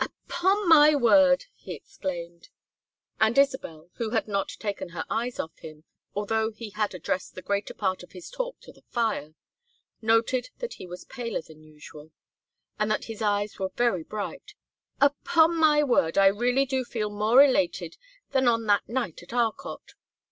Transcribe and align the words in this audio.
"Upon 0.25 0.67
my 0.67 0.95
word!" 0.95 1.45
he 1.53 1.75
exclaimed; 1.75 2.49
and 3.19 3.37
Isabel, 3.37 3.91
who 3.97 4.09
had 4.09 4.27
not 4.27 4.49
taken 4.57 4.89
her 4.89 5.05
eyes 5.11 5.39
off 5.39 5.59
him, 5.59 5.83
although 6.15 6.49
he 6.49 6.71
had 6.71 6.95
addressed 6.95 7.35
the 7.35 7.43
greater 7.43 7.75
part 7.75 8.01
of 8.01 8.13
his 8.13 8.31
talk 8.31 8.59
to 8.61 8.71
the 8.71 8.81
fire, 8.89 9.35
noted 10.01 10.49
that 10.57 10.73
he 10.73 10.87
was 10.87 11.03
paler 11.03 11.43
than 11.43 11.61
usual 11.61 12.09
and 12.79 12.89
that 12.89 13.05
his 13.05 13.21
eyes 13.21 13.59
were 13.59 13.69
very 13.75 14.01
bright; 14.01 14.55
"upon 14.99 15.55
my 15.55 15.83
word, 15.83 16.17
I 16.17 16.25
really 16.29 16.65
do 16.65 16.83
feel 16.83 17.11
more 17.11 17.43
elated 17.43 17.97
than 18.31 18.47
on 18.47 18.65
that 18.65 18.89
night 18.89 19.21
at 19.21 19.33
Arcot. 19.33 19.93